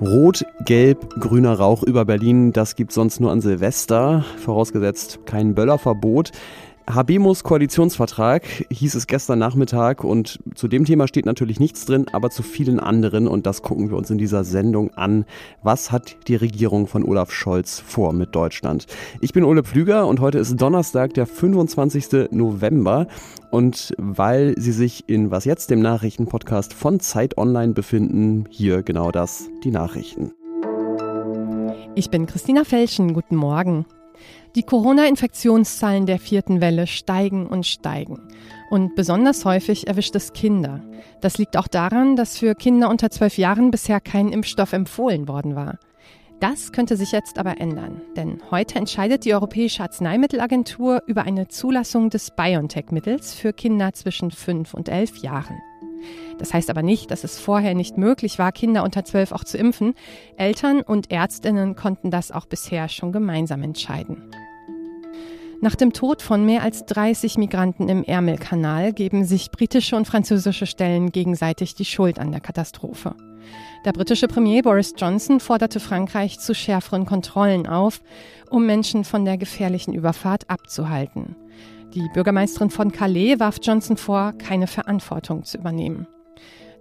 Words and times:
Rot, 0.00 0.44
gelb, 0.64 1.10
grüner 1.18 1.54
Rauch 1.54 1.82
über 1.82 2.04
Berlin, 2.04 2.52
das 2.52 2.76
gibt 2.76 2.92
sonst 2.92 3.20
nur 3.20 3.32
an 3.32 3.40
Silvester, 3.40 4.24
vorausgesetzt 4.38 5.26
kein 5.26 5.56
Böllerverbot. 5.56 6.30
Habemos 6.88 7.44
Koalitionsvertrag 7.44 8.44
hieß 8.70 8.94
es 8.94 9.06
gestern 9.06 9.38
Nachmittag 9.38 10.04
und 10.04 10.38
zu 10.54 10.68
dem 10.68 10.86
Thema 10.86 11.06
steht 11.06 11.26
natürlich 11.26 11.60
nichts 11.60 11.84
drin, 11.84 12.06
aber 12.12 12.30
zu 12.30 12.42
vielen 12.42 12.80
anderen 12.80 13.28
und 13.28 13.44
das 13.44 13.60
gucken 13.60 13.90
wir 13.90 13.96
uns 13.98 14.08
in 14.08 14.16
dieser 14.16 14.42
Sendung 14.42 14.94
an. 14.94 15.26
Was 15.62 15.92
hat 15.92 16.16
die 16.28 16.36
Regierung 16.36 16.86
von 16.86 17.04
Olaf 17.04 17.30
Scholz 17.30 17.78
vor 17.78 18.14
mit 18.14 18.34
Deutschland? 18.34 18.86
Ich 19.20 19.34
bin 19.34 19.44
Ole 19.44 19.64
Pflüger 19.64 20.06
und 20.06 20.20
heute 20.20 20.38
ist 20.38 20.56
Donnerstag, 20.56 21.12
der 21.12 21.26
25. 21.26 22.30
November 22.30 23.06
und 23.50 23.92
weil 23.98 24.54
Sie 24.56 24.72
sich 24.72 25.04
in 25.08 25.30
Was 25.30 25.44
jetzt, 25.44 25.68
dem 25.68 25.80
Nachrichtenpodcast 25.80 26.72
von 26.72 27.00
Zeit 27.00 27.36
Online 27.36 27.74
befinden, 27.74 28.46
hier 28.48 28.82
genau 28.82 29.10
das, 29.10 29.50
die 29.62 29.70
Nachrichten. 29.70 30.32
Ich 31.94 32.08
bin 32.08 32.24
Christina 32.24 32.64
Felschen, 32.64 33.12
guten 33.12 33.36
Morgen. 33.36 33.84
Die 34.58 34.64
Corona-Infektionszahlen 34.64 36.06
der 36.06 36.18
vierten 36.18 36.60
Welle 36.60 36.88
steigen 36.88 37.46
und 37.46 37.64
steigen. 37.64 38.18
Und 38.70 38.96
besonders 38.96 39.44
häufig 39.44 39.86
erwischt 39.86 40.16
es 40.16 40.32
Kinder. 40.32 40.82
Das 41.20 41.38
liegt 41.38 41.56
auch 41.56 41.68
daran, 41.68 42.16
dass 42.16 42.38
für 42.38 42.56
Kinder 42.56 42.90
unter 42.90 43.08
zwölf 43.08 43.38
Jahren 43.38 43.70
bisher 43.70 44.00
kein 44.00 44.32
Impfstoff 44.32 44.72
empfohlen 44.72 45.28
worden 45.28 45.54
war. 45.54 45.78
Das 46.40 46.72
könnte 46.72 46.96
sich 46.96 47.12
jetzt 47.12 47.38
aber 47.38 47.60
ändern, 47.60 48.00
denn 48.16 48.42
heute 48.50 48.80
entscheidet 48.80 49.24
die 49.24 49.32
Europäische 49.32 49.84
Arzneimittelagentur 49.84 51.04
über 51.06 51.22
eine 51.22 51.46
Zulassung 51.46 52.10
des 52.10 52.32
BioNTech-Mittels 52.32 53.34
für 53.34 53.52
Kinder 53.52 53.92
zwischen 53.92 54.32
fünf 54.32 54.74
und 54.74 54.88
elf 54.88 55.18
Jahren. 55.18 55.60
Das 56.38 56.52
heißt 56.52 56.68
aber 56.68 56.82
nicht, 56.82 57.12
dass 57.12 57.22
es 57.22 57.38
vorher 57.38 57.76
nicht 57.76 57.96
möglich 57.96 58.40
war, 58.40 58.50
Kinder 58.50 58.82
unter 58.82 59.04
zwölf 59.04 59.30
auch 59.30 59.44
zu 59.44 59.56
impfen. 59.56 59.94
Eltern 60.36 60.82
und 60.82 61.12
Ärztinnen 61.12 61.76
konnten 61.76 62.10
das 62.10 62.32
auch 62.32 62.46
bisher 62.46 62.88
schon 62.88 63.12
gemeinsam 63.12 63.62
entscheiden. 63.62 64.24
Nach 65.60 65.74
dem 65.74 65.92
Tod 65.92 66.22
von 66.22 66.46
mehr 66.46 66.62
als 66.62 66.86
30 66.86 67.36
Migranten 67.36 67.88
im 67.88 68.04
Ärmelkanal 68.04 68.92
geben 68.92 69.24
sich 69.24 69.50
britische 69.50 69.96
und 69.96 70.06
französische 70.06 70.66
Stellen 70.66 71.10
gegenseitig 71.10 71.74
die 71.74 71.84
Schuld 71.84 72.20
an 72.20 72.30
der 72.30 72.40
Katastrophe. 72.40 73.16
Der 73.84 73.92
britische 73.92 74.28
Premier 74.28 74.62
Boris 74.62 74.94
Johnson 74.96 75.40
forderte 75.40 75.80
Frankreich 75.80 76.38
zu 76.38 76.54
schärferen 76.54 77.06
Kontrollen 77.06 77.66
auf, 77.66 78.02
um 78.50 78.66
Menschen 78.66 79.02
von 79.02 79.24
der 79.24 79.36
gefährlichen 79.36 79.94
Überfahrt 79.94 80.48
abzuhalten. 80.48 81.34
Die 81.92 82.08
Bürgermeisterin 82.14 82.70
von 82.70 82.92
Calais 82.92 83.40
warf 83.40 83.56
Johnson 83.60 83.96
vor, 83.96 84.34
keine 84.38 84.68
Verantwortung 84.68 85.42
zu 85.42 85.58
übernehmen. 85.58 86.06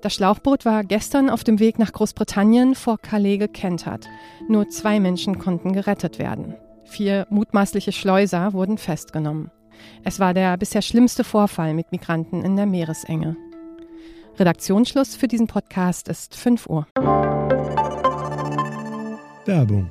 Das 0.02 0.14
Schlauchboot 0.14 0.66
war 0.66 0.84
gestern 0.84 1.32
auf 1.32 1.44
dem 1.44 1.60
Weg 1.60 1.80
nach 1.80 1.94
Großbritannien 1.94 2.76
vor 2.76 3.00
Calais 3.00 3.40
gekentert. 3.40 4.08
Nur 4.48 4.70
zwei 4.70 5.00
Menschen 5.00 5.40
konnten 5.40 5.74
gerettet 5.74 6.20
werden. 6.20 6.56
Vier 6.88 7.28
mutmaßliche 7.30 7.92
Schleuser 7.92 8.54
wurden 8.54 8.78
festgenommen. 8.78 9.52
Es 10.04 10.20
war 10.20 10.34
der 10.34 10.58
bisher 10.58 10.82
schlimmste 10.82 11.24
Vorfall 11.24 11.74
mit 11.74 11.92
Migranten 11.92 12.44
in 12.44 12.56
der 12.56 12.66
Meeresenge. 12.66 13.36
Redaktionsschluss 14.40 15.16
für 15.16 15.28
diesen 15.28 15.48
Podcast 15.48 16.08
ist 16.08 16.36
5 16.36 16.68
Uhr. 16.68 16.88
Werbung. 19.46 19.90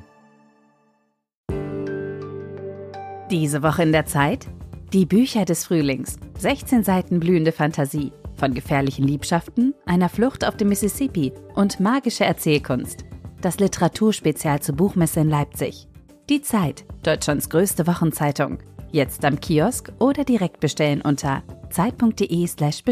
Diese 3.29 3.61
Woche 3.61 3.83
in 3.83 3.91
der 3.91 4.05
Zeit? 4.05 4.47
Die 4.93 5.05
Bücher 5.05 5.45
des 5.45 5.65
Frühlings. 5.65 6.17
16 6.39 6.83
Seiten 6.83 7.19
blühende 7.19 7.51
Fantasie. 7.51 8.11
Von 8.35 8.53
gefährlichen 8.53 9.05
Liebschaften, 9.05 9.73
einer 9.85 10.09
Flucht 10.09 10.45
auf 10.45 10.57
dem 10.57 10.69
Mississippi 10.69 11.33
und 11.55 11.79
magische 11.79 12.25
Erzählkunst. 12.25 13.05
Das 13.41 13.59
Literaturspezial 13.59 14.61
zur 14.61 14.75
Buchmesse 14.75 15.19
in 15.19 15.29
Leipzig. 15.29 15.86
Die 16.29 16.41
Zeit, 16.41 16.83
Deutschlands 17.03 17.49
größte 17.49 17.87
Wochenzeitung. 17.87 18.57
Jetzt 18.91 19.23
am 19.23 19.39
Kiosk 19.39 19.93
oder 19.97 20.25
direkt 20.25 20.59
bestellen 20.59 21.01
unter 21.01 21.41
zeit.de/slash 21.69 22.83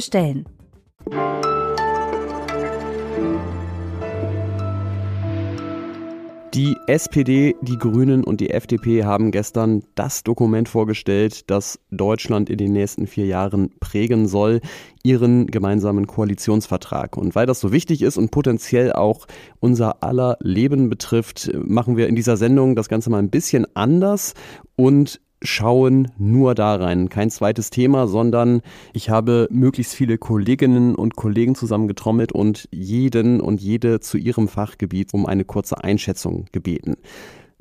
Die 6.56 6.78
SPD, 6.88 7.54
die 7.62 7.78
Grünen 7.78 8.24
und 8.24 8.40
die 8.40 8.52
FDP 8.52 9.04
haben 9.04 9.32
gestern 9.32 9.84
das 9.96 10.24
Dokument 10.24 10.70
vorgestellt, 10.70 11.50
das 11.52 11.82
Deutschland 11.92 12.50
in 12.50 12.58
den 12.58 12.72
nächsten 12.72 13.08
vier 13.08 13.26
Jahren 13.26 13.72
prägen 13.82 14.26
soll, 14.26 14.62
ihren 15.04 15.48
gemeinsamen 15.48 16.08
Koalitionsvertrag. 16.08 17.18
Und 17.18 17.36
weil 17.36 17.46
das 17.46 17.60
so 17.60 17.74
wichtig 17.74 18.02
ist 18.02 18.18
und 18.18 18.32
potenziell 18.32 18.94
auch 18.94 19.26
unser 19.60 20.02
aller 20.02 20.38
Leben 20.40 20.88
betrifft, 20.88 21.52
machen 21.54 21.98
wir 21.98 22.08
in 22.08 22.16
dieser 22.16 22.38
Sendung 22.38 22.78
das 22.78 22.88
Ganze 22.88 23.10
mal 23.10 23.20
ein 23.20 23.30
bisschen 23.30 23.68
anders 23.76 24.34
und 24.78 25.20
schauen 25.46 26.12
nur 26.18 26.56
da 26.56 26.76
rein. 26.76 27.10
Kein 27.10 27.30
zweites 27.30 27.70
Thema, 27.70 28.08
sondern 28.08 28.62
ich 28.94 29.10
habe 29.10 29.48
möglichst 29.52 29.94
viele 29.94 30.18
Kolleginnen 30.18 30.96
und 30.96 31.16
Kollegen 31.16 31.56
zusammengetrommelt 31.56 32.32
und 32.32 32.68
jeden 32.72 33.42
und 33.42 33.62
jede 33.62 34.00
zu 34.00 34.18
ihrem 34.18 34.48
Fachgebiet 34.48 35.14
um 35.14 35.26
eine 35.26 35.46
kurze 35.46 35.84
Einschätzung 35.84 36.46
gebeten. 36.52 36.98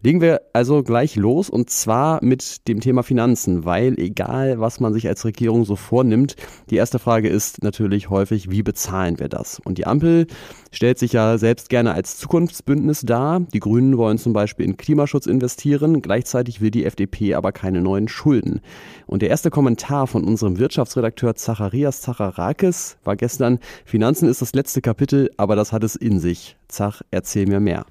Legen 0.05 0.21
wir 0.21 0.43
also 0.53 0.83
gleich 0.83 1.17
los 1.17 1.49
und 1.49 1.71
zwar 1.71 2.23
mit 2.23 2.69
dem 2.69 2.81
Thema 2.81 3.03
Finanzen, 3.03 3.65
weil 3.65 3.99
egal, 3.99 4.61
was 4.61 4.79
man 4.79 4.93
sich 4.93 5.09
als 5.09 5.25
Regierung 5.25 5.65
so 5.65 5.77
vornimmt, 5.77 6.37
die 6.69 6.77
erste 6.77 6.99
Frage 6.99 7.31
ist 7.31 7.63
natürlich 7.63 8.11
häufig, 8.11 8.51
wie 8.51 8.63
bezahlen 8.63 9.19
wir 9.19 9.31
das? 9.31 9.63
Und 9.65 9.79
die 9.79 9.87
Ampel 9.87 10.27
stellt 10.73 10.99
sich 10.99 11.15
ja 11.15 11.39
selbst 11.39 11.71
gerne 11.71 11.95
als 11.95 12.19
Zukunftsbündnis 12.19 13.01
dar. 13.01 13.41
Die 13.55 13.61
Grünen 13.61 13.97
wollen 13.97 14.19
zum 14.19 14.35
Beispiel 14.35 14.67
in 14.67 14.77
Klimaschutz 14.77 15.25
investieren, 15.25 16.03
gleichzeitig 16.03 16.61
will 16.61 16.71
die 16.71 16.85
FDP 16.85 17.33
aber 17.33 17.53
keine 17.53 17.81
neuen 17.81 18.07
Schulden. 18.07 18.61
Und 19.07 19.23
der 19.23 19.31
erste 19.31 19.49
Kommentar 19.49 20.07
von 20.07 20.23
unserem 20.23 20.59
Wirtschaftsredakteur 20.59 21.35
Zacharias 21.35 22.03
Zacharakis 22.03 22.99
war 23.05 23.17
gestern, 23.17 23.59
Finanzen 23.87 24.29
ist 24.29 24.43
das 24.43 24.53
letzte 24.53 24.83
Kapitel, 24.83 25.31
aber 25.39 25.57
das 25.57 25.73
hat 25.73 25.83
es 25.83 25.97
in 25.97 26.21
sich. 26.21 26.59
Zach, 26.69 27.01
erzähl 27.11 27.47
mir 27.47 27.61
mehr. 27.61 27.87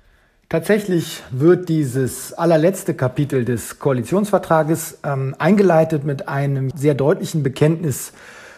Tatsächlich 0.49 1.23
wird 1.31 1.67
dieses 1.67 2.33
allerletzte 2.33 2.93
Kapitel 2.93 3.43
des 3.43 3.79
Koalitionsvertrages 3.79 4.99
ähm, 5.03 5.35
eingeleitet 5.39 6.03
mit 6.03 6.27
einem 6.27 6.69
sehr 6.75 6.93
deutlichen 6.93 7.41
Bekenntnis 7.41 8.13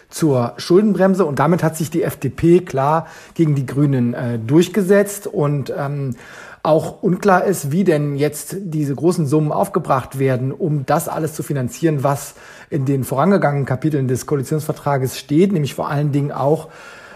zur 0.10 0.54
Schuldenbremse 0.58 1.26
und 1.26 1.40
damit 1.40 1.64
hat 1.64 1.78
sich 1.78 1.90
die 1.90 2.04
FDP 2.04 2.60
klar 2.60 3.08
gegen 3.34 3.56
die 3.56 3.66
Grünen 3.66 4.14
äh, 4.14 4.40
durchgesetzt 4.40 5.28
und 5.28 5.74
ähm, 5.76 6.16
auch 6.64 7.04
unklar 7.04 7.44
ist, 7.46 7.72
wie 7.72 7.84
denn 7.84 8.16
jetzt 8.16 8.58
diese 8.60 8.96
großen 8.96 9.28
Summen 9.28 9.52
aufgebracht 9.52 10.18
werden, 10.18 10.52
um 10.52 10.86
das 10.86 11.08
alles 11.08 11.34
zu 11.34 11.44
finanzieren, 11.44 12.04
was 12.04 12.34
in 12.70 12.86
den 12.86 13.04
vorangegangenen 13.04 13.66
Kapiteln 13.66 14.08
des 14.08 14.26
Koalitionsvertrages 14.26 15.20
steht, 15.20 15.54
nämlich 15.54 15.76
vor 15.76 15.90
allen 15.90 16.12
Dingen 16.12 16.32
auch 16.32 16.70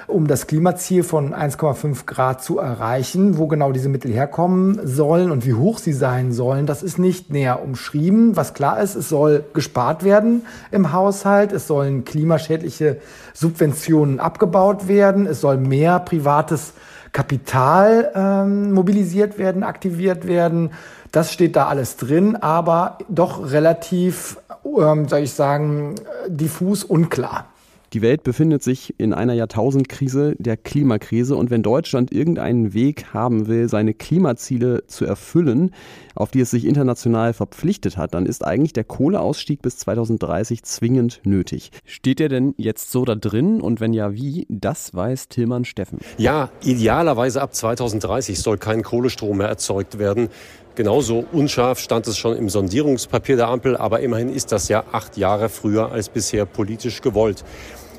um 0.09 0.27
das 0.27 0.47
Klimaziel 0.47 1.03
von 1.03 1.33
1,5 1.33 2.05
Grad 2.05 2.43
zu 2.43 2.57
erreichen. 2.59 3.37
Wo 3.37 3.47
genau 3.47 3.71
diese 3.71 3.89
Mittel 3.89 4.11
herkommen 4.11 4.79
sollen 4.83 5.31
und 5.31 5.45
wie 5.45 5.53
hoch 5.53 5.77
sie 5.77 5.93
sein 5.93 6.31
sollen, 6.31 6.65
das 6.65 6.83
ist 6.83 6.99
nicht 6.99 7.29
näher 7.29 7.61
umschrieben. 7.63 8.35
Was 8.35 8.53
klar 8.53 8.81
ist, 8.81 8.95
es 8.95 9.09
soll 9.09 9.43
gespart 9.53 10.03
werden 10.03 10.43
im 10.71 10.91
Haushalt, 10.91 11.51
es 11.51 11.67
sollen 11.67 12.05
klimaschädliche 12.05 12.97
Subventionen 13.33 14.19
abgebaut 14.19 14.87
werden, 14.87 15.25
es 15.25 15.41
soll 15.41 15.57
mehr 15.57 15.99
privates 15.99 16.73
Kapital 17.11 18.11
ähm, 18.13 18.71
mobilisiert 18.73 19.37
werden, 19.37 19.63
aktiviert 19.63 20.27
werden. 20.27 20.71
Das 21.11 21.33
steht 21.33 21.55
da 21.55 21.67
alles 21.67 21.97
drin, 21.97 22.35
aber 22.35 22.99
doch 23.07 23.51
relativ, 23.51 24.37
ähm, 24.63 25.07
soll 25.07 25.19
ich 25.19 25.33
sagen, 25.33 25.95
diffus 26.27 26.83
unklar. 26.83 27.48
Die 27.93 28.03
Welt 28.03 28.21
befindet 28.23 28.61
sich 28.61 28.93
in 28.99 29.13
einer 29.13 29.33
Jahrtausendkrise, 29.33 30.35
der 30.37 30.57
Klimakrise. 30.57 31.35
Und 31.35 31.49
wenn 31.49 31.63
Deutschland 31.63 32.11
irgendeinen 32.11 32.73
Weg 32.73 33.13
haben 33.13 33.47
will, 33.47 33.67
seine 33.67 33.95
Klimaziele 33.95 34.85
zu 34.85 35.05
erfüllen, 35.05 35.71
auf 36.19 36.31
die 36.31 36.41
es 36.41 36.51
sich 36.51 36.65
international 36.65 37.33
verpflichtet 37.33 37.97
hat, 37.97 38.13
dann 38.13 38.25
ist 38.25 38.45
eigentlich 38.45 38.73
der 38.73 38.83
Kohleausstieg 38.83 39.61
bis 39.61 39.77
2030 39.77 40.63
zwingend 40.63 41.21
nötig. 41.23 41.71
Steht 41.85 42.19
der 42.19 42.27
denn 42.27 42.53
jetzt 42.57 42.91
so 42.91 43.05
da 43.05 43.15
drin? 43.15 43.61
Und 43.61 43.79
wenn 43.79 43.93
ja, 43.93 44.13
wie? 44.13 44.45
Das 44.49 44.93
weiß 44.93 45.29
Tillmann 45.29 45.63
Steffen. 45.63 45.99
Ja, 46.17 46.49
idealerweise 46.61 47.41
ab 47.41 47.55
2030 47.55 48.37
soll 48.39 48.57
kein 48.57 48.83
Kohlestrom 48.83 49.37
mehr 49.37 49.47
erzeugt 49.47 49.97
werden. 49.97 50.27
Genauso 50.75 51.25
unscharf 51.31 51.79
stand 51.79 52.05
es 52.07 52.17
schon 52.17 52.35
im 52.35 52.49
Sondierungspapier 52.49 53.37
der 53.37 53.47
Ampel, 53.47 53.77
aber 53.77 54.01
immerhin 54.01 54.29
ist 54.29 54.51
das 54.51 54.67
ja 54.67 54.83
acht 54.91 55.17
Jahre 55.17 55.47
früher 55.47 55.91
als 55.91 56.09
bisher 56.09 56.45
politisch 56.45 57.01
gewollt. 57.01 57.45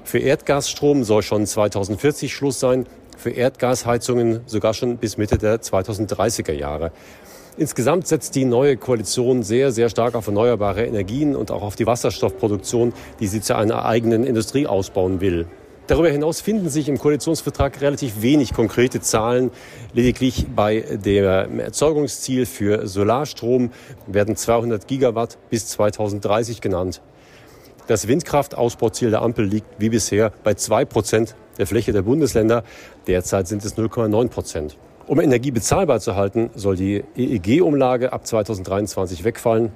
Für 0.04 0.18
Erdgasstrom 0.18 1.04
soll 1.04 1.22
schon 1.22 1.46
2040 1.46 2.34
Schluss 2.34 2.60
sein, 2.60 2.86
für 3.16 3.30
Erdgasheizungen 3.30 4.40
sogar 4.46 4.74
schon 4.74 4.96
bis 4.96 5.16
Mitte 5.16 5.38
der 5.38 5.60
2030er 5.60 6.52
Jahre. 6.52 6.92
Insgesamt 7.60 8.06
setzt 8.06 8.36
die 8.36 8.46
neue 8.46 8.78
Koalition 8.78 9.42
sehr, 9.42 9.70
sehr 9.70 9.90
stark 9.90 10.14
auf 10.14 10.26
erneuerbare 10.26 10.86
Energien 10.86 11.36
und 11.36 11.50
auch 11.50 11.60
auf 11.60 11.76
die 11.76 11.84
Wasserstoffproduktion, 11.84 12.94
die 13.20 13.26
sie 13.26 13.42
zu 13.42 13.54
einer 13.54 13.84
eigenen 13.84 14.24
Industrie 14.24 14.66
ausbauen 14.66 15.20
will. 15.20 15.46
Darüber 15.86 16.08
hinaus 16.08 16.40
finden 16.40 16.70
sich 16.70 16.88
im 16.88 16.96
Koalitionsvertrag 16.96 17.82
relativ 17.82 18.22
wenig 18.22 18.54
konkrete 18.54 19.02
Zahlen. 19.02 19.50
Lediglich 19.92 20.46
bei 20.56 20.80
dem 20.80 21.60
Erzeugungsziel 21.60 22.46
für 22.46 22.88
Solarstrom 22.88 23.72
werden 24.06 24.36
200 24.36 24.88
Gigawatt 24.88 25.36
bis 25.50 25.66
2030 25.66 26.62
genannt. 26.62 27.02
Das 27.88 28.08
Windkraftausbauziel 28.08 29.10
der 29.10 29.20
Ampel 29.20 29.44
liegt 29.44 29.66
wie 29.76 29.90
bisher 29.90 30.32
bei 30.44 30.54
2 30.54 30.86
Prozent 30.86 31.34
der 31.58 31.66
Fläche 31.66 31.92
der 31.92 32.00
Bundesländer. 32.00 32.64
Derzeit 33.06 33.48
sind 33.48 33.62
es 33.66 33.76
0,9 33.76 34.28
Prozent. 34.28 34.78
Um 35.10 35.18
Energie 35.18 35.50
bezahlbar 35.50 35.98
zu 35.98 36.14
halten, 36.14 36.50
soll 36.54 36.76
die 36.76 37.02
EEG-Umlage 37.16 38.12
ab 38.12 38.24
2023 38.28 39.24
wegfallen 39.24 39.72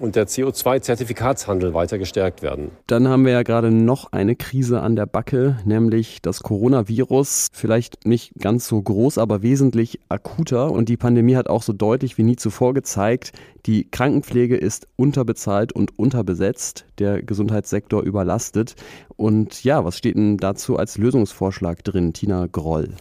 und 0.00 0.16
der 0.16 0.26
CO2-Zertifikatshandel 0.26 1.74
weiter 1.74 1.98
gestärkt 1.98 2.40
werden. 2.40 2.70
Dann 2.86 3.06
haben 3.06 3.26
wir 3.26 3.32
ja 3.32 3.42
gerade 3.42 3.70
noch 3.70 4.12
eine 4.12 4.34
Krise 4.34 4.80
an 4.80 4.96
der 4.96 5.04
Backe, 5.04 5.58
nämlich 5.66 6.22
das 6.22 6.40
Coronavirus. 6.40 7.48
Vielleicht 7.52 8.06
nicht 8.06 8.32
ganz 8.38 8.66
so 8.66 8.80
groß, 8.80 9.18
aber 9.18 9.42
wesentlich 9.42 10.00
akuter. 10.08 10.70
Und 10.70 10.88
die 10.88 10.96
Pandemie 10.96 11.36
hat 11.36 11.50
auch 11.50 11.62
so 11.62 11.74
deutlich 11.74 12.16
wie 12.16 12.22
nie 12.22 12.36
zuvor 12.36 12.72
gezeigt, 12.72 13.32
die 13.66 13.90
Krankenpflege 13.90 14.56
ist 14.56 14.88
unterbezahlt 14.96 15.72
und 15.72 15.98
unterbesetzt, 15.98 16.86
der 16.98 17.22
Gesundheitssektor 17.22 18.02
überlastet. 18.02 18.74
Und 19.16 19.62
ja, 19.64 19.84
was 19.84 19.98
steht 19.98 20.16
denn 20.16 20.38
dazu 20.38 20.78
als 20.78 20.96
Lösungsvorschlag 20.96 21.84
drin, 21.84 22.14
Tina 22.14 22.46
Groll? 22.50 22.94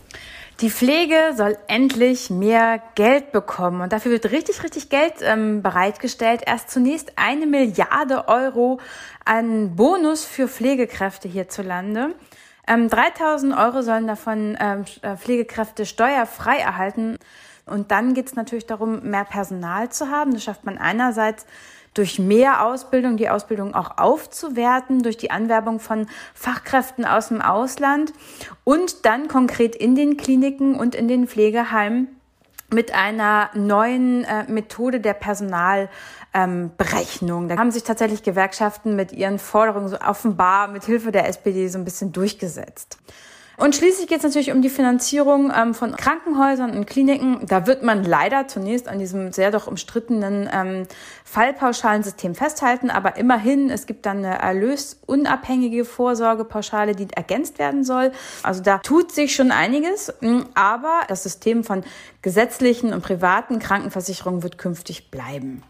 Die 0.60 0.72
Pflege 0.72 1.34
soll 1.36 1.56
endlich 1.68 2.32
mehr 2.32 2.82
Geld 2.96 3.32
bekommen 3.32 3.82
und 3.82 3.94
dafür 3.94 4.12
wird 4.12 4.32
richtig, 4.32 4.64
richtig 4.64 4.90
Geld 4.90 5.14
ähm, 5.22 5.62
bereitgestellt. 5.62 6.42
Erst 6.48 6.72
zunächst 6.72 7.12
eine 7.16 7.46
Milliarde 7.46 8.28
Euro 8.28 8.80
an 9.24 9.76
Bonus 9.76 10.26
für 10.26 10.48
Pflegekräfte 10.48 11.28
hierzulande. 11.28 12.16
Ähm, 12.68 12.90
3000 12.90 13.56
Euro 13.56 13.84
sollen 13.84 14.08
davon 14.08 14.58
ähm, 14.60 14.86
äh, 15.04 15.16
Pflegekräfte 15.16 15.86
steuerfrei 15.86 16.58
erhalten. 16.58 17.20
Und 17.68 17.92
dann 17.92 18.16
geht 18.16 18.26
es 18.26 18.36
natürlich 18.36 18.66
darum, 18.66 19.04
mehr 19.04 19.26
Personal 19.26 19.90
zu 19.90 20.10
haben. 20.10 20.34
Das 20.34 20.44
schafft 20.44 20.66
man 20.66 20.80
einerseits 20.80 21.46
durch 21.98 22.20
mehr 22.20 22.66
Ausbildung, 22.66 23.18
die 23.18 23.30
Ausbildung 23.30 23.74
auch 23.74 23.98
aufzuwerten, 23.98 25.04
durch 25.04 25.18
die 25.18 25.32
Anwerbung 25.32 25.80
von 25.80 26.08
Fachkräften 26.34 27.06
aus 27.06 27.30
dem 27.30 27.42
Ausland 27.42 28.14
und 28.64 29.06
dann 29.06 29.28
konkret 29.28 29.76
in 29.76 29.96
den 29.96 30.18
Kliniken 30.18 30.76
und 30.76 30.96
in 30.96 31.08
den 31.08 31.28
Pflegeheimen 31.28 32.08
mit 32.70 32.94
einer 32.94 33.50
neuen 33.54 34.26
äh, 34.26 34.44
Methode 34.52 35.00
der 35.00 35.14
Personalberechnung. 35.14 37.44
Ähm, 37.44 37.50
da 37.50 37.58
haben 37.58 37.72
sich 37.72 37.84
tatsächlich 37.84 38.24
Gewerkschaften 38.24 38.96
mit 38.96 39.14
ihren 39.14 39.40
Forderungen 39.40 39.88
so 39.88 39.98
offenbar 40.00 40.68
mit 40.68 40.84
Hilfe 40.84 41.12
der 41.12 41.30
SPD 41.30 41.68
so 41.70 41.78
ein 41.78 41.86
bisschen 41.86 42.12
durchgesetzt. 42.12 42.98
Und 43.60 43.76
schließlich 43.76 44.08
geht 44.08 44.20
es 44.20 44.24
natürlich 44.24 44.52
um 44.52 44.62
die 44.62 44.70
Finanzierung 44.70 45.52
ähm, 45.52 45.74
von 45.74 45.96
Krankenhäusern 45.96 46.78
und 46.78 46.86
Kliniken. 46.86 47.40
Da 47.48 47.66
wird 47.66 47.82
man 47.82 48.04
leider 48.04 48.48
zunächst 48.48 48.88
an 48.88 49.00
diesem 49.00 49.32
sehr 49.32 49.50
doch 49.50 49.66
umstrittenen 49.66 50.48
ähm, 50.54 50.84
Fallpauschalensystem 51.24 52.36
festhalten. 52.36 52.92
Aber 52.92 53.18
immerhin, 53.18 53.72
es 53.72 53.88
gibt 53.88 54.06
dann 54.06 54.20
eine 54.20 54.38
erlösunabhängige 54.38 55.86
Vorsorgepauschale, 55.86 56.94
die 56.94 57.08
ergänzt 57.12 57.58
werden 57.58 57.84
soll. 57.84 58.12
Also 58.44 58.62
da 58.62 58.78
tut 58.78 59.12
sich 59.12 59.34
schon 59.34 59.50
einiges. 59.50 60.14
Mm, 60.22 60.42
aber 60.54 61.02
das 61.08 61.24
System 61.24 61.64
von 61.64 61.84
gesetzlichen 62.22 62.94
und 62.94 63.02
privaten 63.02 63.58
Krankenversicherungen 63.58 64.44
wird 64.44 64.60
künftig 64.60 65.10
bleiben. 65.10 65.64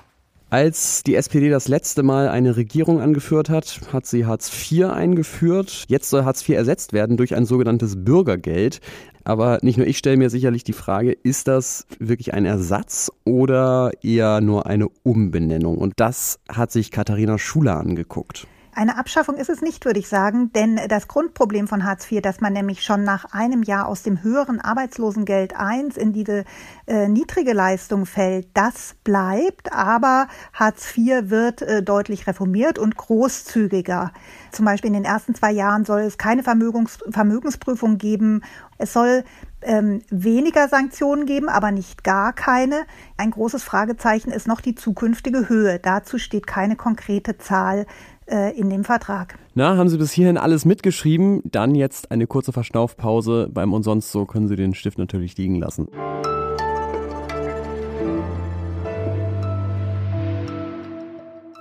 Als 0.49 1.03
die 1.03 1.15
SPD 1.15 1.49
das 1.49 1.67
letzte 1.67 2.03
Mal 2.03 2.29
eine 2.29 2.55
Regierung 2.55 3.01
angeführt 3.01 3.49
hat, 3.49 3.81
hat 3.91 4.05
sie 4.05 4.25
Hartz 4.25 4.49
IV 4.49 4.85
eingeführt. 4.85 5.83
Jetzt 5.89 6.09
soll 6.09 6.23
Hartz 6.23 6.47
IV 6.47 6.55
ersetzt 6.55 6.93
werden 6.93 7.17
durch 7.17 7.35
ein 7.35 7.45
sogenanntes 7.45 8.05
Bürgergeld. 8.05 8.79
Aber 9.25 9.59
nicht 9.61 9.77
nur 9.77 9.85
ich 9.87 9.97
stelle 9.97 10.15
mir 10.15 10.29
sicherlich 10.29 10.63
die 10.63 10.71
Frage, 10.71 11.11
ist 11.11 11.49
das 11.49 11.85
wirklich 11.99 12.33
ein 12.33 12.45
Ersatz 12.45 13.11
oder 13.25 13.91
eher 14.01 14.39
nur 14.39 14.67
eine 14.67 14.87
Umbenennung? 15.03 15.77
Und 15.77 15.95
das 15.97 16.39
hat 16.47 16.71
sich 16.71 16.91
Katharina 16.91 17.37
Schuler 17.37 17.75
angeguckt. 17.75 18.47
Eine 18.77 18.99
Abschaffung 18.99 19.37
ist 19.37 19.49
es 19.49 19.63
nicht, 19.63 19.85
würde 19.85 19.97
ich 19.97 20.07
sagen, 20.07 20.53
denn 20.53 20.79
das 20.87 21.07
Grundproblem 21.07 21.67
von 21.67 21.83
Hartz 21.83 22.11
IV, 22.11 22.21
dass 22.21 22.41
man 22.41 22.53
nämlich 22.53 22.83
schon 22.83 23.03
nach 23.03 23.25
einem 23.33 23.63
Jahr 23.63 23.87
aus 23.87 24.03
dem 24.03 24.21
höheren 24.21 24.61
Arbeitslosengeld 24.61 25.55
I 25.59 25.99
in 25.99 26.13
diese 26.13 26.45
äh, 26.85 27.07
niedrige 27.07 27.53
Leistung 27.53 28.05
fällt, 28.05 28.49
das 28.53 28.95
bleibt, 29.03 29.73
aber 29.73 30.27
Hartz 30.53 30.95
IV 30.95 31.31
wird 31.31 31.63
äh, 31.63 31.81
deutlich 31.81 32.27
reformiert 32.27 32.77
und 32.77 32.97
großzügiger. 32.97 34.11
Zum 34.51 34.65
Beispiel 34.65 34.89
in 34.89 34.93
den 34.93 35.05
ersten 35.05 35.33
zwei 35.33 35.53
Jahren 35.53 35.83
soll 35.83 36.01
es 36.01 36.19
keine 36.19 36.43
Vermögens 36.43 36.99
Vermögensprüfung 37.09 37.97
geben. 37.97 38.43
Es 38.77 38.93
soll 38.93 39.23
ähm, 39.63 40.03
weniger 40.11 40.67
Sanktionen 40.69 41.25
geben, 41.25 41.49
aber 41.49 41.71
nicht 41.71 42.03
gar 42.03 42.31
keine. 42.31 42.85
Ein 43.17 43.31
großes 43.31 43.63
Fragezeichen 43.63 44.31
ist 44.31 44.47
noch 44.47 44.61
die 44.61 44.75
zukünftige 44.75 45.49
Höhe. 45.49 45.79
Dazu 45.79 46.19
steht 46.19 46.45
keine 46.45 46.75
konkrete 46.75 47.39
Zahl 47.39 47.87
äh, 48.27 48.57
in 48.57 48.69
dem 48.69 48.83
Vertrag. 48.83 49.37
Na, 49.55 49.77
haben 49.77 49.89
Sie 49.89 49.97
bis 49.97 50.11
hierhin 50.11 50.37
alles 50.37 50.65
mitgeschrieben? 50.65 51.41
Dann 51.45 51.75
jetzt 51.75 52.11
eine 52.11 52.27
kurze 52.27 52.51
Verschnaufpause. 52.51 53.49
Beim 53.51 53.73
und 53.73 53.83
sonst 53.83 54.11
so 54.11 54.25
können 54.25 54.47
Sie 54.47 54.55
den 54.55 54.73
Stift 54.73 54.97
natürlich 54.97 55.37
liegen 55.37 55.55
lassen. 55.55 55.87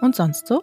Und 0.02 0.14
sonst 0.14 0.46
so? 0.46 0.62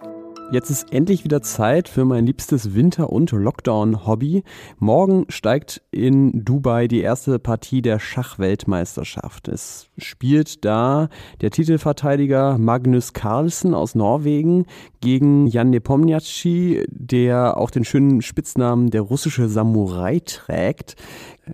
Jetzt 0.54 0.70
ist 0.70 0.94
endlich 0.94 1.24
wieder 1.24 1.42
Zeit 1.42 1.90
für 1.90 2.06
mein 2.06 2.28
liebstes 2.28 2.76
Winter- 2.76 3.12
und 3.12 3.32
Lockdown-Hobby. 3.32 4.44
Morgen 4.78 5.26
steigt 5.30 5.82
in 5.90 6.46
Dubai 6.46 6.88
die 6.88 7.02
erste 7.02 7.40
Partie 7.40 7.82
der 7.82 7.98
Schachweltmeisterschaft. 7.98 9.48
Es 9.48 9.90
spielt 9.98 10.64
da 10.64 11.10
der 11.42 11.50
Titelverteidiger 11.50 12.60
Magnus 12.60 13.14
Carlsen 13.14 13.74
aus 13.74 13.96
Norwegen 13.96 14.68
gegen 15.02 15.48
Jan 15.48 15.72
Nepomniachtchi, 15.72 16.86
der 16.88 17.58
auch 17.58 17.72
den 17.72 17.84
schönen 17.84 18.22
Spitznamen 18.22 18.92
der 18.92 19.02
russische 19.02 19.50
Samurai 19.50 20.20
trägt. 20.20 20.98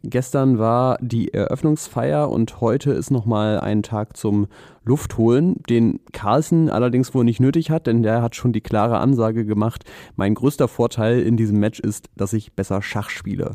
Gestern 0.03 0.59
war 0.59 0.97
die 1.01 1.33
Eröffnungsfeier 1.33 2.29
und 2.29 2.61
heute 2.61 2.91
ist 2.91 3.09
nochmal 3.09 3.59
ein 3.59 3.81
Tag 3.81 4.15
zum 4.15 4.47
Luftholen, 4.83 5.55
den 5.67 5.99
Carlsen 6.13 6.69
allerdings 6.69 7.13
wohl 7.15 7.23
nicht 7.23 7.39
nötig 7.39 7.71
hat, 7.71 7.87
denn 7.87 8.03
der 8.03 8.21
hat 8.21 8.35
schon 8.35 8.53
die 8.53 8.61
klare 8.61 8.99
Ansage 8.99 9.45
gemacht, 9.45 9.83
mein 10.15 10.35
größter 10.35 10.67
Vorteil 10.67 11.21
in 11.21 11.37
diesem 11.37 11.59
Match 11.59 11.79
ist, 11.79 12.09
dass 12.15 12.33
ich 12.33 12.53
besser 12.53 12.81
Schach 12.81 13.09
spiele. 13.09 13.53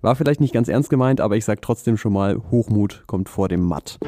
War 0.00 0.16
vielleicht 0.16 0.40
nicht 0.40 0.54
ganz 0.54 0.68
ernst 0.68 0.90
gemeint, 0.90 1.20
aber 1.20 1.36
ich 1.36 1.44
sage 1.44 1.60
trotzdem 1.60 1.96
schon 1.96 2.12
mal, 2.12 2.40
Hochmut 2.50 3.04
kommt 3.06 3.28
vor 3.28 3.48
dem 3.48 3.62
Matt. 3.62 3.98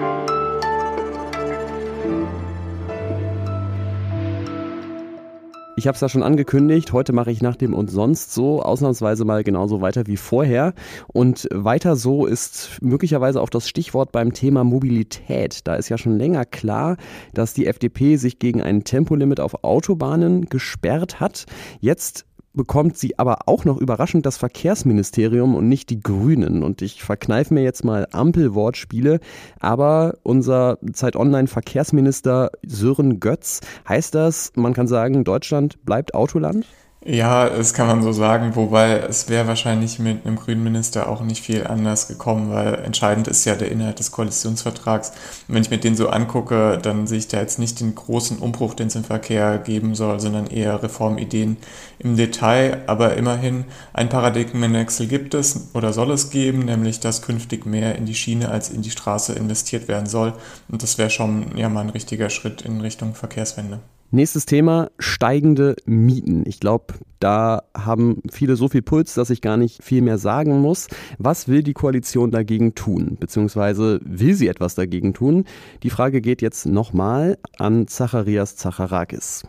Ich 5.80 5.87
habe 5.87 5.94
es 5.94 6.02
ja 6.02 6.10
schon 6.10 6.22
angekündigt, 6.22 6.92
heute 6.92 7.14
mache 7.14 7.30
ich 7.30 7.40
nach 7.40 7.56
dem 7.56 7.72
und 7.72 7.90
sonst 7.90 8.34
so 8.34 8.60
ausnahmsweise 8.60 9.25
mal 9.25 9.42
genauso 9.42 9.80
weiter 9.80 10.06
wie 10.06 10.18
vorher. 10.18 10.75
Und 11.06 11.49
weiter 11.54 11.96
so 11.96 12.26
ist 12.26 12.82
möglicherweise 12.82 13.40
auch 13.40 13.49
das 13.49 13.66
Stichwort 13.66 14.12
beim 14.12 14.34
Thema 14.34 14.62
Mobilität. 14.62 15.66
Da 15.66 15.76
ist 15.76 15.88
ja 15.88 15.96
schon 15.96 16.18
länger 16.18 16.44
klar, 16.44 16.99
dass 17.32 17.54
die 17.54 17.66
FDP 17.66 18.16
sich 18.16 18.38
gegen 18.38 18.60
ein 18.60 18.84
Tempolimit 18.84 19.40
auf 19.40 19.64
Autobahnen 19.64 20.50
gesperrt 20.50 21.18
hat. 21.18 21.46
Jetzt 21.80 22.26
bekommt 22.52 22.99
sie 22.99 23.19
aber 23.19 23.47
auch 23.47 23.64
noch 23.64 23.78
überraschend 23.78 24.26
das 24.26 24.37
Verkehrsministerium 24.37 25.54
und 25.54 25.69
nicht 25.69 25.90
die 25.90 26.00
Grünen. 26.00 26.62
Und 26.62 26.83
ich 26.83 27.02
verkneife 27.02 27.54
mir 27.54 27.62
jetzt 27.62 27.85
mal 27.85 28.07
Ampelwortspiele, 28.11 29.21
aber 29.61 30.19
unser 30.23 30.78
Zeit 30.92 31.16
Online 31.16 31.49
Verkehrsminister 31.49 32.50
Sören 32.66 33.21
Götz, 33.21 33.61
heißt 33.88 34.14
das, 34.14 34.52
man 34.57 34.75
kann 34.75 34.88
sagen, 34.88 35.25
Deutschland 35.25 35.85
bleibt 35.85 36.14
Autoland? 36.14 36.66
Ja, 37.02 37.49
das 37.49 37.73
kann 37.73 37.87
man 37.87 38.02
so 38.02 38.12
sagen, 38.12 38.57
wobei 38.57 38.99
es 38.99 39.30
wäre 39.30 39.47
wahrscheinlich 39.47 39.99
mit 39.99 40.26
einem 40.26 40.37
grünen 40.37 40.62
Minister 40.62 41.09
auch 41.09 41.23
nicht 41.23 41.42
viel 41.42 41.66
anders 41.66 42.09
gekommen, 42.09 42.50
weil 42.50 42.75
entscheidend 42.75 43.26
ist 43.26 43.47
ja 43.47 43.54
der 43.54 43.73
Inhalt 43.73 43.99
des 43.99 44.11
Koalitionsvertrags. 44.11 45.09
Und 45.49 45.54
wenn 45.54 45.62
ich 45.62 45.71
mir 45.71 45.78
den 45.78 45.97
so 45.97 46.11
angucke, 46.11 46.78
dann 46.83 47.07
sehe 47.07 47.16
ich 47.16 47.28
da 47.28 47.40
jetzt 47.40 47.59
nicht 47.59 47.80
den 47.80 47.95
großen 47.95 48.38
Umbruch, 48.38 48.75
den 48.75 48.88
es 48.88 48.97
im 48.97 49.04
Verkehr 49.04 49.57
geben 49.57 49.95
soll, 49.95 50.21
sondern 50.21 50.47
eher 50.49 50.83
Reformideen 50.83 51.57
im 52.00 52.16
Detail. 52.16 52.83
Aber 52.87 53.16
immerhin 53.16 53.64
ein 53.95 54.11
Paradigmenwechsel 54.11 55.07
gibt 55.07 55.33
es 55.33 55.71
oder 55.73 55.95
soll 55.95 56.11
es 56.11 56.28
geben, 56.28 56.66
nämlich 56.66 57.00
dass 57.00 57.23
künftig 57.23 57.64
mehr 57.64 57.97
in 57.97 58.04
die 58.04 58.14
Schiene 58.14 58.50
als 58.50 58.69
in 58.69 58.83
die 58.83 58.90
Straße 58.90 59.33
investiert 59.33 59.88
werden 59.88 60.07
soll. 60.07 60.35
Und 60.69 60.83
das 60.83 60.99
wäre 60.99 61.09
schon 61.09 61.57
ja 61.57 61.71
mal 61.71 61.80
ein 61.80 61.90
richtiger 61.90 62.28
Schritt 62.28 62.61
in 62.61 62.83
Richtung 62.83 63.14
Verkehrswende. 63.14 63.80
Nächstes 64.12 64.45
Thema, 64.45 64.90
steigende 64.99 65.76
Mieten. 65.87 66.43
Ich 66.45 66.59
glaube, 66.59 66.95
da 67.21 67.62
haben 67.76 68.23
viele 68.29 68.57
so 68.57 68.67
viel 68.67 68.83
Puls, 68.83 69.14
dass 69.14 69.31
ich 69.31 69.40
gar 69.40 69.57
nicht 69.57 69.85
viel 69.85 70.02
mehr 70.02 70.19
sagen 70.19 70.61
muss. 70.61 70.88
Was 71.19 71.47
will 71.47 71.62
die 71.62 71.75
Koalition 71.75 72.33
dagegen 72.33 72.75
tun? 72.75 73.19
Beziehungsweise 73.21 74.00
will 74.05 74.35
sie 74.35 74.49
etwas 74.49 74.75
dagegen 74.75 75.14
tun? 75.14 75.45
Die 75.85 75.90
Frage 75.90 76.21
geht 76.21 76.43
jetzt 76.43 76.67
nochmal 76.67 77.38
an 77.59 77.87
Zacharias 77.87 78.57
Zacharakis. 78.57 79.45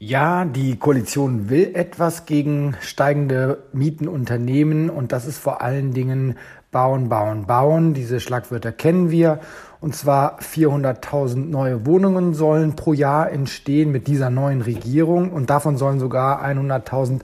Ja, 0.00 0.44
die 0.44 0.76
Koalition 0.76 1.50
will 1.50 1.72
etwas 1.74 2.24
gegen 2.24 2.76
steigende 2.80 3.64
Mieten 3.72 4.06
unternehmen 4.06 4.90
und 4.90 5.10
das 5.10 5.26
ist 5.26 5.38
vor 5.38 5.60
allen 5.60 5.92
Dingen 5.92 6.36
Bauen, 6.70 7.08
Bauen, 7.08 7.46
Bauen. 7.46 7.94
Diese 7.94 8.20
Schlagwörter 8.20 8.70
kennen 8.70 9.10
wir. 9.10 9.40
Und 9.80 9.96
zwar 9.96 10.38
400.000 10.38 11.46
neue 11.46 11.84
Wohnungen 11.84 12.32
sollen 12.34 12.76
pro 12.76 12.92
Jahr 12.92 13.32
entstehen 13.32 13.90
mit 13.90 14.06
dieser 14.06 14.30
neuen 14.30 14.62
Regierung 14.62 15.32
und 15.32 15.50
davon 15.50 15.76
sollen 15.76 15.98
sogar 15.98 16.44
100.000 16.44 17.22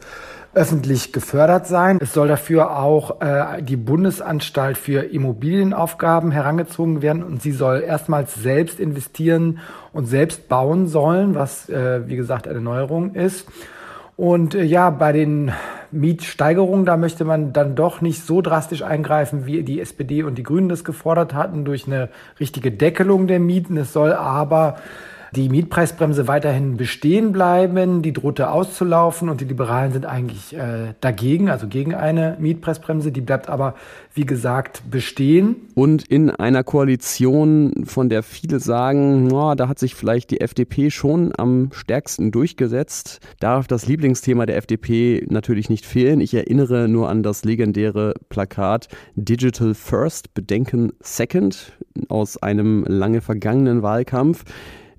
öffentlich 0.54 1.12
gefördert 1.12 1.66
sein. 1.66 1.98
Es 2.00 2.12
soll 2.12 2.28
dafür 2.28 2.78
auch 2.78 3.20
äh, 3.20 3.62
die 3.62 3.76
Bundesanstalt 3.76 4.78
für 4.78 5.02
Immobilienaufgaben 5.02 6.30
herangezogen 6.30 7.02
werden 7.02 7.22
und 7.22 7.42
sie 7.42 7.52
soll 7.52 7.80
erstmals 7.80 8.34
selbst 8.34 8.80
investieren 8.80 9.58
und 9.92 10.06
selbst 10.06 10.48
bauen 10.48 10.86
sollen, 10.86 11.34
was 11.34 11.68
äh, 11.68 12.08
wie 12.08 12.16
gesagt 12.16 12.48
eine 12.48 12.60
Neuerung 12.60 13.14
ist. 13.14 13.46
Und 14.16 14.54
äh, 14.54 14.62
ja, 14.62 14.90
bei 14.90 15.12
den 15.12 15.52
Mietsteigerungen, 15.90 16.86
da 16.86 16.96
möchte 16.96 17.24
man 17.24 17.52
dann 17.52 17.74
doch 17.74 18.00
nicht 18.00 18.24
so 18.24 18.40
drastisch 18.40 18.82
eingreifen, 18.82 19.46
wie 19.46 19.62
die 19.62 19.80
SPD 19.80 20.22
und 20.22 20.36
die 20.36 20.42
Grünen 20.42 20.68
das 20.68 20.84
gefordert 20.84 21.34
hatten, 21.34 21.64
durch 21.64 21.86
eine 21.86 22.08
richtige 22.38 22.70
Deckelung 22.70 23.26
der 23.26 23.40
Mieten. 23.40 23.76
Es 23.76 23.92
soll 23.92 24.12
aber 24.12 24.76
die 25.34 25.48
Mietpreisbremse 25.48 26.28
weiterhin 26.28 26.76
bestehen 26.76 27.32
bleiben, 27.32 28.02
die 28.02 28.12
drohte 28.12 28.50
auszulaufen 28.50 29.28
und 29.28 29.40
die 29.40 29.44
Liberalen 29.44 29.92
sind 29.92 30.06
eigentlich 30.06 30.56
äh, 30.56 30.94
dagegen, 31.00 31.50
also 31.50 31.66
gegen 31.66 31.94
eine 31.94 32.36
Mietpreisbremse. 32.38 33.12
Die 33.12 33.20
bleibt 33.20 33.48
aber, 33.48 33.74
wie 34.14 34.24
gesagt, 34.24 34.82
bestehen. 34.90 35.56
Und 35.74 36.06
in 36.06 36.30
einer 36.30 36.62
Koalition, 36.62 37.84
von 37.84 38.08
der 38.08 38.22
viele 38.22 38.60
sagen, 38.60 39.32
oh, 39.32 39.54
da 39.54 39.68
hat 39.68 39.78
sich 39.78 39.94
vielleicht 39.94 40.30
die 40.30 40.40
FDP 40.40 40.90
schon 40.90 41.32
am 41.36 41.70
stärksten 41.72 42.30
durchgesetzt, 42.30 43.20
darf 43.40 43.66
das 43.66 43.86
Lieblingsthema 43.86 44.46
der 44.46 44.56
FDP 44.56 45.26
natürlich 45.28 45.68
nicht 45.68 45.84
fehlen. 45.84 46.20
Ich 46.20 46.34
erinnere 46.34 46.88
nur 46.88 47.08
an 47.08 47.22
das 47.22 47.44
legendäre 47.44 48.14
Plakat 48.28 48.88
Digital 49.16 49.74
First, 49.74 50.34
Bedenken 50.34 50.92
Second 51.00 51.72
aus 52.08 52.36
einem 52.36 52.84
lange 52.84 53.20
vergangenen 53.20 53.82
Wahlkampf. 53.82 54.44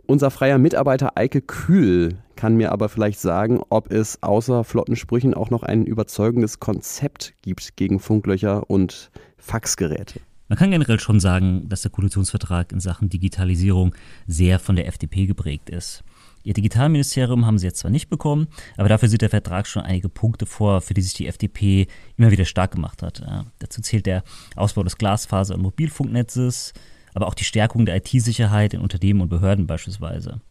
Unser 0.07 0.29
freier 0.29 0.59
Mitarbeiter 0.59 1.17
Eike 1.17 1.41
Kühl 1.41 2.17
kann 2.35 2.55
mir 2.55 2.71
aber 2.71 2.89
vielleicht 2.89 3.19
sagen, 3.19 3.61
ob 3.69 3.91
es 3.91 4.21
außer 4.21 4.63
flotten 4.63 4.95
Sprüchen 4.95 5.33
auch 5.33 5.49
noch 5.49 5.63
ein 5.63 5.85
überzeugendes 5.85 6.59
Konzept 6.59 7.33
gibt 7.41 7.75
gegen 7.75 7.99
Funklöcher 7.99 8.69
und 8.69 9.09
Faxgeräte. 9.37 10.19
Man 10.47 10.59
kann 10.59 10.69
generell 10.69 10.99
schon 10.99 11.19
sagen, 11.19 11.67
dass 11.69 11.81
der 11.81 11.89
Koalitionsvertrag 11.89 12.71
in 12.71 12.79
Sachen 12.79 13.09
Digitalisierung 13.09 13.95
sehr 14.27 14.59
von 14.59 14.75
der 14.75 14.87
FDP 14.87 15.25
geprägt 15.25 15.71
ist. 15.71 16.03
Ihr 16.43 16.53
Digitalministerium 16.53 17.47
haben 17.47 17.57
sie 17.57 17.65
jetzt 17.65 17.79
zwar 17.79 17.89
nicht 17.89 18.07
bekommen, 18.07 18.47
aber 18.77 18.89
dafür 18.89 19.09
sieht 19.09 19.23
der 19.23 19.31
Vertrag 19.31 19.65
schon 19.65 19.81
einige 19.81 20.09
Punkte 20.09 20.45
vor, 20.45 20.81
für 20.81 20.93
die 20.93 21.01
sich 21.01 21.15
die 21.15 21.25
FDP 21.25 21.87
immer 22.17 22.29
wieder 22.29 22.45
stark 22.45 22.73
gemacht 22.73 23.01
hat. 23.01 23.21
Ja, 23.21 23.45
dazu 23.57 23.81
zählt 23.81 24.05
der 24.05 24.23
Ausbau 24.55 24.83
des 24.83 24.99
Glasfaser- 24.99 25.55
und 25.55 25.63
Mobilfunknetzes, 25.63 26.73
aber 27.15 27.27
auch 27.27 27.33
die 27.33 27.45
Stärkung 27.45 27.85
der 27.85 27.95
IT-Sicherheit 27.95 28.73
in 28.73 28.81
Unternehmen 28.81 29.21
und 29.21 29.29
Behörden 29.29 29.65
beispielsweise. 29.65 30.41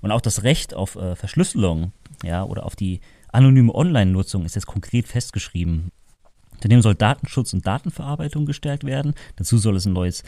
Und 0.00 0.10
auch 0.10 0.22
das 0.22 0.42
Recht 0.42 0.74
auf 0.74 0.96
äh, 0.96 1.14
Verschlüsselung 1.14 1.92
ja, 2.24 2.42
oder 2.42 2.66
auf 2.66 2.74
die 2.74 3.00
anonyme 3.30 3.74
Online-Nutzung 3.74 4.44
ist 4.44 4.54
jetzt 4.54 4.66
konkret 4.66 5.06
festgeschrieben. 5.06 5.90
Daneben 6.60 6.82
soll 6.82 6.94
Datenschutz 6.94 7.52
und 7.52 7.66
Datenverarbeitung 7.66 8.46
gestärkt 8.46 8.84
werden. 8.84 9.14
Dazu 9.36 9.58
soll 9.58 9.76
es 9.76 9.86
ein 9.86 9.92
neues 9.92 10.24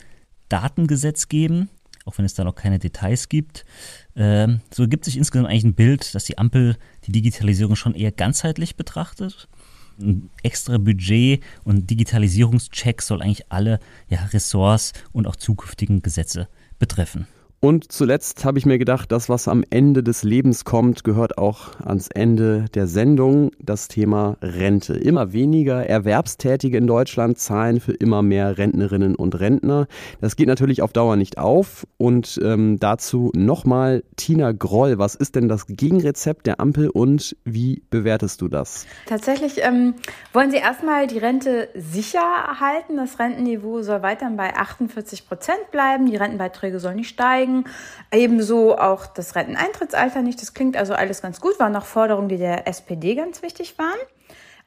Datengesetz 0.50 1.28
geben, 1.28 1.70
auch 2.04 2.18
wenn 2.18 2.26
es 2.26 2.34
da 2.34 2.44
noch 2.44 2.54
keine 2.54 2.78
Details 2.78 3.30
gibt. 3.30 3.64
Ähm, 4.14 4.60
so 4.72 4.82
ergibt 4.82 5.06
sich 5.06 5.16
insgesamt 5.16 5.48
eigentlich 5.48 5.64
ein 5.64 5.74
Bild, 5.74 6.14
dass 6.14 6.24
die 6.24 6.36
Ampel 6.36 6.76
die 7.06 7.12
Digitalisierung 7.12 7.74
schon 7.74 7.94
eher 7.94 8.12
ganzheitlich 8.12 8.76
betrachtet 8.76 9.48
ein 9.98 10.30
extra 10.42 10.78
Budget 10.78 11.42
und 11.64 11.88
Digitalisierungscheck 11.90 13.02
soll 13.02 13.22
eigentlich 13.22 13.50
alle 13.50 13.80
ja, 14.08 14.24
Ressorts 14.26 14.92
und 15.12 15.26
auch 15.26 15.36
zukünftigen 15.36 16.02
Gesetze 16.02 16.48
betreffen. 16.78 17.26
Und 17.66 17.90
zuletzt 17.90 18.44
habe 18.44 18.60
ich 18.60 18.64
mir 18.64 18.78
gedacht, 18.78 19.10
das, 19.10 19.28
was 19.28 19.48
am 19.48 19.64
Ende 19.70 20.04
des 20.04 20.22
Lebens 20.22 20.64
kommt, 20.64 21.02
gehört 21.02 21.36
auch 21.36 21.80
ans 21.80 22.06
Ende 22.06 22.66
der 22.72 22.86
Sendung, 22.86 23.50
das 23.58 23.88
Thema 23.88 24.36
Rente. 24.40 24.94
Immer 24.94 25.32
weniger 25.32 25.84
Erwerbstätige 25.84 26.78
in 26.78 26.86
Deutschland 26.86 27.40
zahlen 27.40 27.80
für 27.80 27.90
immer 27.90 28.22
mehr 28.22 28.56
Rentnerinnen 28.56 29.16
und 29.16 29.40
Rentner. 29.40 29.88
Das 30.20 30.36
geht 30.36 30.46
natürlich 30.46 30.80
auf 30.80 30.92
Dauer 30.92 31.16
nicht 31.16 31.38
auf. 31.38 31.88
Und 31.96 32.38
ähm, 32.40 32.78
dazu 32.78 33.32
nochmal 33.34 34.04
Tina 34.14 34.52
Groll. 34.52 34.98
Was 34.98 35.16
ist 35.16 35.34
denn 35.34 35.48
das 35.48 35.66
Gegenrezept 35.66 36.46
der 36.46 36.60
Ampel 36.60 36.88
und 36.88 37.36
wie 37.42 37.82
bewertest 37.90 38.42
du 38.42 38.46
das? 38.46 38.86
Tatsächlich 39.06 39.64
ähm, 39.64 39.94
wollen 40.32 40.52
sie 40.52 40.58
erstmal 40.58 41.08
die 41.08 41.18
Rente 41.18 41.68
sicher 41.74 42.60
halten. 42.60 42.96
Das 42.96 43.18
Rentenniveau 43.18 43.82
soll 43.82 44.02
weiterhin 44.02 44.36
bei 44.36 44.54
48 44.54 45.26
Prozent 45.26 45.72
bleiben. 45.72 46.06
Die 46.06 46.14
Rentenbeiträge 46.14 46.78
sollen 46.78 46.94
nicht 46.94 47.08
steigen 47.08 47.55
steigen. 47.56 47.64
Ebenso 48.12 48.76
auch 48.76 49.06
das 49.06 49.34
Renteneintrittsalter 49.34 50.22
nicht. 50.22 50.40
Das 50.40 50.54
klingt 50.54 50.76
also 50.76 50.94
alles 50.94 51.22
ganz 51.22 51.40
gut. 51.40 51.58
Waren 51.58 51.72
noch 51.72 51.86
Forderungen, 51.86 52.28
die 52.28 52.38
der 52.38 52.66
SPD 52.66 53.14
ganz 53.14 53.42
wichtig 53.42 53.78
waren. 53.78 53.98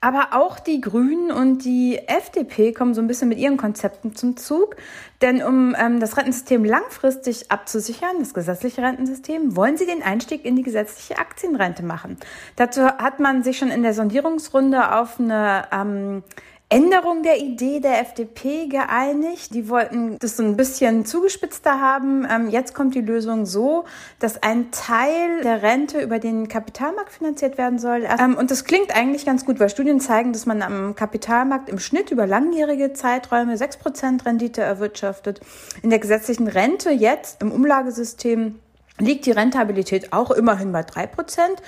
Aber 0.01 0.29
auch 0.31 0.59
die 0.59 0.79
Grünen 0.79 1.29
und 1.29 1.65
die 1.65 1.97
FDP 2.07 2.71
kommen 2.71 2.93
so 2.93 3.01
ein 3.01 3.07
bisschen 3.07 3.27
mit 3.27 3.37
ihren 3.37 3.57
Konzepten 3.57 4.15
zum 4.15 4.37
Zug. 4.37 4.77
Denn 5.21 5.43
um 5.43 5.75
ähm, 5.77 5.99
das 5.99 6.15
Rentensystem 6.15 6.63
langfristig 6.63 7.51
abzusichern, 7.51 8.15
das 8.19 8.33
gesetzliche 8.33 8.81
Rentensystem, 8.81 9.57
wollen 9.57 9.75
sie 9.75 9.85
den 9.85 10.01
Einstieg 10.01 10.45
in 10.45 10.55
die 10.55 10.63
gesetzliche 10.63 11.17
Aktienrente 11.17 11.83
machen. 11.83 12.15
Dazu 12.55 12.85
hat 12.85 13.19
man 13.19 13.43
sich 13.43 13.57
schon 13.57 13.71
in 13.71 13.83
der 13.83 13.93
Sondierungsrunde 13.93 14.95
auf 14.95 15.19
eine 15.19 15.67
ähm, 15.73 16.23
Änderung 16.71 17.23
der 17.23 17.39
Idee 17.39 17.79
der 17.79 17.99
FDP 17.99 18.67
geeinigt. 18.67 19.55
Die 19.55 19.69
wollten 19.69 20.19
das 20.19 20.37
so 20.37 20.43
ein 20.43 20.55
bisschen 20.55 21.03
zugespitzter 21.03 21.79
haben. 21.79 22.27
Ähm, 22.29 22.49
jetzt 22.49 22.75
kommt 22.75 22.93
die 22.93 23.01
Lösung 23.01 23.47
so, 23.47 23.85
dass 24.19 24.43
ein 24.43 24.69
Teil 24.69 25.41
der 25.41 25.63
Rente 25.63 25.99
über 25.99 26.19
den 26.19 26.47
Kapitalmarkt 26.47 27.11
finanziert 27.11 27.57
werden 27.57 27.79
soll. 27.79 28.03
Ähm, 28.19 28.37
und 28.37 28.51
das 28.51 28.65
klingt 28.65 28.95
eigentlich 28.95 29.25
ganz 29.25 29.45
gut, 29.45 29.59
weil 29.59 29.71
Studien 29.71 29.99
zeigen, 29.99 30.31
dass 30.31 30.45
man 30.45 30.61
am 30.61 30.93
Kapitalmarkt 30.95 31.69
im 31.69 31.79
Schnitt 31.79 32.11
über 32.11 32.27
langjährige 32.27 32.93
Zeiträume 32.93 33.55
6% 33.55 34.23
Rendite 34.27 34.61
erwirtschaftet. 34.61 35.41
In 35.81 35.89
der 35.89 35.97
gesetzlichen 35.97 36.47
Rente 36.47 36.91
jetzt 36.91 37.41
im 37.41 37.51
Umlagesystem 37.51 38.59
liegt 38.99 39.25
die 39.25 39.31
Rentabilität 39.31 40.13
auch 40.13 40.31
immerhin 40.31 40.71
bei 40.71 40.83
drei 40.83 41.07
Prozent. 41.07 41.61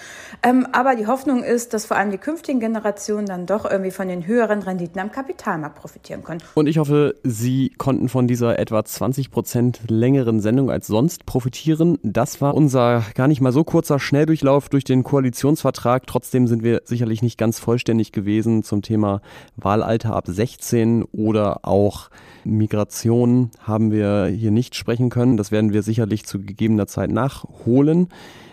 Ähm, 0.44 0.68
aber 0.72 0.96
die 0.96 1.08
Hoffnung 1.08 1.44
ist, 1.44 1.74
dass 1.74 1.86
vor 1.86 1.98
allem 1.98 2.12
die 2.12 2.18
künftigen 2.18 2.60
Generationen 2.60 3.26
dann 3.26 3.46
doch 3.46 3.70
irgendwie 3.70 3.92
von 3.92 4.08
den 4.08 4.28
höheren 4.28 4.62
Renditen 4.62 5.00
am 5.00 5.12
Kapitalmarkt 5.12 5.76
profitieren 5.76 6.24
können. 6.24 6.42
Und 6.56 6.68
ich 6.68 6.78
hoffe, 6.78 7.16
Sie 7.24 7.70
konnten 7.78 8.10
von 8.10 8.28
dieser 8.28 8.60
etwa 8.60 8.84
20 8.84 9.32
Prozent 9.32 9.80
längeren 9.90 10.40
Sendung 10.42 10.70
als 10.70 10.88
sonst 10.88 11.26
profitieren. 11.26 11.98
Das 12.04 12.42
war 12.42 12.54
unser 12.54 13.04
gar 13.16 13.28
nicht 13.28 13.42
mal 13.42 13.52
so 13.52 13.64
kurzer 13.64 14.00
Schnelldurchlauf 14.00 14.70
durch 14.70 14.84
den 14.84 15.04
Koalitionsvertrag. 15.04 16.08
Trotzdem 16.08 16.48
sind 16.48 16.64
wir 16.64 16.82
sicherlich 16.86 17.22
nicht 17.22 17.38
ganz 17.38 17.60
vollständig 17.60 18.12
gewesen 18.12 18.64
zum 18.64 18.82
Thema 18.82 19.22
Wahlalter 19.56 20.16
ab 20.16 20.26
16 20.28 21.04
oder 21.04 21.60
auch 21.64 22.10
Migration 22.44 23.52
haben 23.60 23.92
wir 23.92 24.26
hier 24.26 24.52
nicht 24.52 24.76
sprechen 24.76 25.10
können. 25.10 25.38
Das 25.38 25.52
werden 25.52 25.74
wir 25.74 25.84
sicherlich 25.84 26.26
zu 26.26 26.40
gegebener 26.40 26.88
Zeit 26.88 27.12
nachholen. 27.22 28.08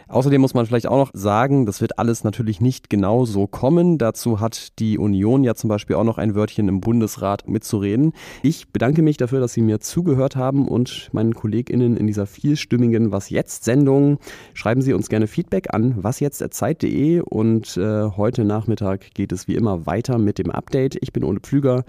Außerdem 0.08 0.40
muss 0.40 0.54
man 0.54 0.64
vielleicht 0.64 0.86
auch 0.86 0.96
noch 0.96 1.10
sagen, 1.12 1.66
das 1.66 1.82
wird 1.82 1.98
alles 1.98 2.24
natürlich 2.24 2.62
nicht 2.62 2.88
genau 2.88 3.26
so 3.26 3.46
kommen. 3.46 3.98
Dazu 3.98 4.40
hat 4.40 4.78
die 4.78 4.96
Union 4.96 5.44
ja 5.44 5.54
zum 5.54 5.68
Beispiel 5.68 5.96
auch 5.96 6.04
noch 6.04 6.16
ein 6.16 6.34
Wörtchen 6.34 6.66
im 6.66 6.80
Bundesrat 6.80 7.46
mitzureden. 7.46 8.14
Ich 8.42 8.68
bedanke 8.72 9.02
mich 9.02 9.18
dafür, 9.18 9.40
dass 9.40 9.52
Sie 9.52 9.60
mir 9.60 9.80
zugehört 9.80 10.34
haben 10.34 10.66
und 10.66 11.10
meinen 11.12 11.34
KollegInnen 11.34 11.98
in 11.98 12.06
dieser 12.06 12.26
vielstimmigen 12.26 13.12
Was 13.12 13.28
jetzt 13.28 13.64
Sendung. 13.64 14.18
Schreiben 14.54 14.80
Sie 14.80 14.94
uns 14.94 15.10
gerne 15.10 15.26
Feedback 15.26 15.74
an 15.74 16.02
wasjetzt.zeit.de 16.02 17.20
und 17.20 17.76
äh, 17.76 18.04
heute 18.16 18.44
Nachmittag 18.44 19.12
geht 19.12 19.32
es 19.32 19.46
wie 19.46 19.56
immer 19.56 19.84
weiter 19.84 20.16
mit 20.16 20.38
dem 20.38 20.50
Update. 20.50 20.96
Ich 21.02 21.12
bin 21.12 21.22
Ole 21.22 21.40
Pflüger. 21.40 21.84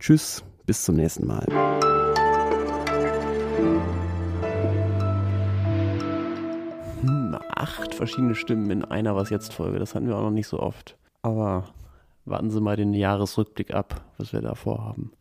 Tschüss. 0.00 0.42
Bis 0.66 0.84
zum 0.84 0.96
nächsten 0.96 1.26
Mal. 1.26 1.46
Verschiedene 8.00 8.34
Stimmen 8.34 8.70
in 8.70 8.82
einer 8.82 9.14
Was 9.14 9.28
jetzt 9.28 9.52
Folge. 9.52 9.78
Das 9.78 9.94
hatten 9.94 10.08
wir 10.08 10.16
auch 10.16 10.22
noch 10.22 10.30
nicht 10.30 10.48
so 10.48 10.58
oft. 10.58 10.96
Aber 11.20 11.66
warten 12.24 12.50
Sie 12.50 12.58
mal 12.58 12.74
den 12.74 12.94
Jahresrückblick 12.94 13.74
ab, 13.74 14.00
was 14.16 14.32
wir 14.32 14.40
da 14.40 14.54
vorhaben. 14.54 15.12